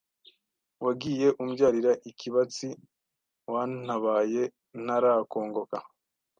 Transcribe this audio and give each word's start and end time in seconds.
wagiye 0.85 1.27
umbyarira 1.43 1.91
ikibatsi 2.09 2.67
wantabaye 3.53 4.41
ntarakongoka, 4.83 5.77